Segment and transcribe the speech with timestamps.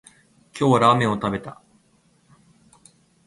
[0.59, 1.61] 今日はラーメンを食べた